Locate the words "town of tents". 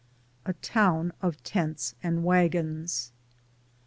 0.53-1.93